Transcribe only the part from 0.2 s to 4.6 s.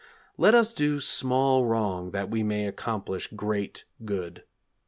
Let us do small wrong that we may accomplish great good.